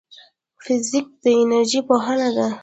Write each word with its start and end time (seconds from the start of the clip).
فزیک 0.63 1.07
د 1.23 1.25
انرژۍ 1.41 1.79
پوهنه 1.87 2.29
ده 2.35 2.47